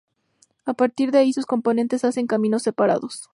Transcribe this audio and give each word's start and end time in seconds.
A 0.65 0.73
partir 0.73 1.11
de 1.11 1.19
ahí 1.19 1.31
sus 1.31 1.45
componentes 1.45 2.03
hacen 2.05 2.25
caminos 2.25 2.63
separados. 2.63 3.29